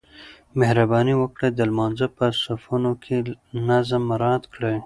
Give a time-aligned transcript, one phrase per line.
[0.59, 3.17] مهرباني وکړئ د لمانځه په صفونو کې
[3.67, 4.75] نظم مراعات کړئ.